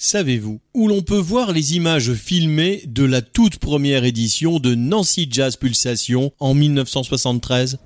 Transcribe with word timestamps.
Savez-vous 0.00 0.60
où 0.74 0.86
l'on 0.86 1.02
peut 1.02 1.18
voir 1.18 1.50
les 1.50 1.74
images 1.74 2.14
filmées 2.14 2.84
de 2.86 3.02
la 3.02 3.20
toute 3.20 3.58
première 3.58 4.04
édition 4.04 4.60
de 4.60 4.76
Nancy 4.76 5.26
Jazz 5.28 5.56
Pulsation 5.56 6.32
en 6.38 6.54
1973 6.54 7.78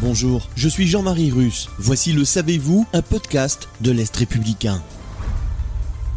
Bonjour, 0.00 0.48
je 0.54 0.68
suis 0.68 0.86
Jean-Marie 0.86 1.32
Russe. 1.32 1.68
Voici 1.78 2.12
le 2.12 2.24
Savez-vous, 2.24 2.86
un 2.92 3.02
podcast 3.02 3.68
de 3.80 3.90
l'Est 3.90 4.16
républicain. 4.16 4.80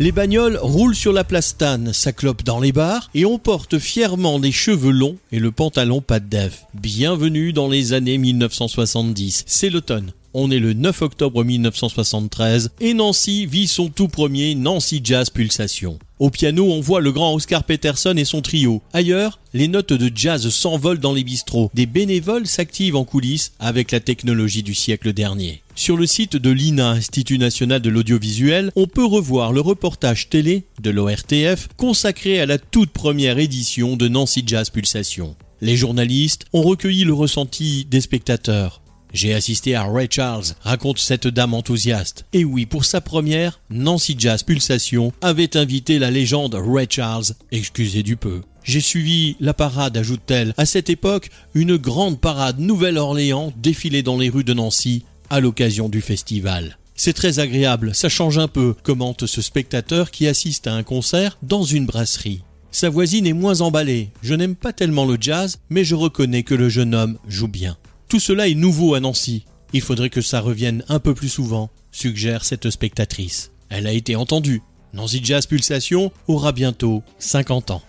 Les 0.00 0.10
bagnoles 0.10 0.58
roulent 0.60 0.96
sur 0.96 1.12
la 1.12 1.22
plastane, 1.22 1.92
ça 1.92 2.12
clope 2.12 2.42
dans 2.42 2.58
les 2.58 2.72
bars 2.72 3.10
et 3.14 3.24
on 3.24 3.38
porte 3.38 3.78
fièrement 3.78 4.40
des 4.40 4.50
cheveux 4.50 4.90
longs 4.90 5.18
et 5.30 5.38
le 5.38 5.52
pantalon 5.52 6.00
pas 6.00 6.18
de. 6.18 6.50
Bienvenue 6.74 7.52
dans 7.52 7.68
les 7.68 7.92
années 7.92 8.18
1970, 8.18 9.44
c'est 9.46 9.70
l'automne. 9.70 10.12
On 10.34 10.50
est 10.50 10.58
le 10.58 10.72
9 10.72 11.02
octobre 11.02 11.44
1973 11.44 12.70
et 12.80 12.94
Nancy 12.94 13.44
vit 13.44 13.66
son 13.66 13.88
tout 13.88 14.08
premier 14.08 14.54
Nancy 14.54 15.02
Jazz 15.04 15.28
Pulsation. 15.28 15.98
Au 16.18 16.30
piano, 16.30 16.72
on 16.72 16.80
voit 16.80 17.02
le 17.02 17.12
grand 17.12 17.34
Oscar 17.34 17.64
Peterson 17.64 18.14
et 18.16 18.24
son 18.24 18.40
trio. 18.40 18.80
Ailleurs, 18.94 19.40
les 19.52 19.68
notes 19.68 19.92
de 19.92 20.10
jazz 20.14 20.48
s'envolent 20.48 21.00
dans 21.00 21.12
les 21.12 21.24
bistrots. 21.24 21.70
Des 21.74 21.84
bénévoles 21.84 22.46
s'activent 22.46 22.96
en 22.96 23.04
coulisses 23.04 23.52
avec 23.58 23.90
la 23.90 24.00
technologie 24.00 24.62
du 24.62 24.72
siècle 24.72 25.12
dernier. 25.12 25.62
Sur 25.74 25.98
le 25.98 26.06
site 26.06 26.36
de 26.36 26.50
l'INA, 26.50 26.92
Institut 26.92 27.38
national 27.38 27.82
de 27.82 27.90
l'audiovisuel, 27.90 28.70
on 28.74 28.86
peut 28.86 29.04
revoir 29.04 29.52
le 29.52 29.60
reportage 29.60 30.30
télé 30.30 30.64
de 30.80 30.90
l'ORTF 30.90 31.68
consacré 31.76 32.40
à 32.40 32.46
la 32.46 32.56
toute 32.56 32.90
première 32.90 33.38
édition 33.38 33.96
de 33.96 34.08
Nancy 34.08 34.44
Jazz 34.46 34.70
Pulsation. 34.70 35.36
Les 35.60 35.76
journalistes 35.76 36.46
ont 36.52 36.62
recueilli 36.62 37.04
le 37.04 37.12
ressenti 37.12 37.86
des 37.90 38.00
spectateurs. 38.00 38.81
J'ai 39.12 39.34
assisté 39.34 39.74
à 39.74 39.84
Ray 39.84 40.08
Charles, 40.10 40.44
raconte 40.62 40.98
cette 40.98 41.26
dame 41.26 41.52
enthousiaste. 41.52 42.24
Et 42.32 42.44
oui, 42.44 42.64
pour 42.64 42.86
sa 42.86 43.02
première, 43.02 43.60
Nancy 43.68 44.16
Jazz 44.18 44.42
Pulsation 44.42 45.12
avait 45.20 45.56
invité 45.56 45.98
la 45.98 46.10
légende 46.10 46.54
Ray 46.54 46.86
Charles, 46.88 47.26
excusez 47.50 48.02
du 48.02 48.16
peu. 48.16 48.40
J'ai 48.64 48.80
suivi 48.80 49.36
la 49.40 49.52
parade, 49.52 49.96
ajoute-t-elle. 49.96 50.54
À 50.56 50.64
cette 50.64 50.88
époque, 50.88 51.30
une 51.54 51.76
grande 51.76 52.20
parade 52.20 52.58
Nouvelle-Orléans 52.58 53.52
défilait 53.56 54.02
dans 54.02 54.16
les 54.16 54.30
rues 54.30 54.44
de 54.44 54.54
Nancy 54.54 55.04
à 55.28 55.40
l'occasion 55.40 55.88
du 55.88 56.00
festival. 56.00 56.78
C'est 56.94 57.12
très 57.12 57.38
agréable, 57.38 57.94
ça 57.94 58.08
change 58.08 58.38
un 58.38 58.48
peu, 58.48 58.74
commente 58.82 59.26
ce 59.26 59.42
spectateur 59.42 60.10
qui 60.10 60.26
assiste 60.26 60.66
à 60.66 60.74
un 60.74 60.82
concert 60.82 61.36
dans 61.42 61.64
une 61.64 61.86
brasserie. 61.86 62.42
Sa 62.70 62.88
voisine 62.88 63.26
est 63.26 63.34
moins 63.34 63.60
emballée. 63.60 64.08
Je 64.22 64.34
n'aime 64.34 64.56
pas 64.56 64.72
tellement 64.72 65.04
le 65.04 65.18
jazz, 65.20 65.58
mais 65.68 65.84
je 65.84 65.94
reconnais 65.94 66.42
que 66.42 66.54
le 66.54 66.70
jeune 66.70 66.94
homme 66.94 67.18
joue 67.28 67.48
bien. 67.48 67.76
Tout 68.12 68.20
cela 68.20 68.46
est 68.46 68.54
nouveau 68.54 68.92
à 68.92 69.00
Nancy. 69.00 69.46
Il 69.72 69.80
faudrait 69.80 70.10
que 70.10 70.20
ça 70.20 70.40
revienne 70.42 70.84
un 70.90 70.98
peu 70.98 71.14
plus 71.14 71.30
souvent, 71.30 71.70
suggère 71.92 72.44
cette 72.44 72.68
spectatrice. 72.68 73.52
Elle 73.70 73.86
a 73.86 73.92
été 73.92 74.16
entendue. 74.16 74.60
Nancy 74.92 75.22
Jazz 75.24 75.46
Pulsation 75.46 76.12
aura 76.28 76.52
bientôt 76.52 77.02
50 77.18 77.70
ans. 77.70 77.80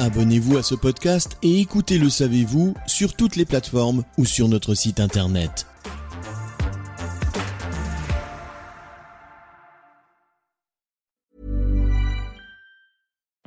Abonnez-vous 0.00 0.58
à 0.58 0.62
ce 0.62 0.74
podcast 0.74 1.38
et 1.42 1.60
écoutez 1.60 1.96
Le 1.96 2.10
Savez-vous 2.10 2.74
sur 2.86 3.14
toutes 3.14 3.36
les 3.36 3.46
plateformes 3.46 4.04
ou 4.18 4.26
sur 4.26 4.48
notre 4.48 4.74
site 4.74 5.00
internet. 5.00 5.66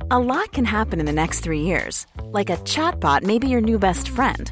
A 0.10 0.20
lot 0.20 0.52
can 0.52 0.66
happen 0.66 1.00
in 1.00 1.06
the 1.06 1.14
next 1.14 1.44
three 1.44 1.62
years. 1.62 2.08
Like 2.34 2.50
a 2.50 2.58
chatbot 2.66 3.22
may 3.24 3.38
be 3.38 3.48
your 3.48 3.62
new 3.62 3.78
best 3.78 4.10
friend. 4.10 4.52